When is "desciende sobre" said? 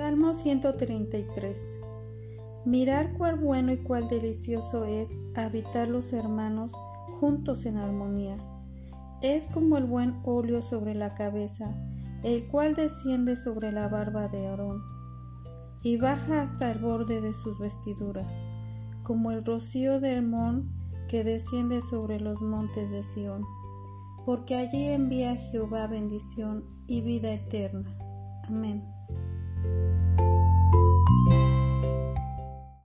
12.76-13.72, 21.24-22.20